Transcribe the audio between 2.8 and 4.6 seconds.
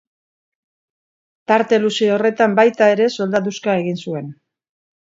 ere soldaduska egin zuen.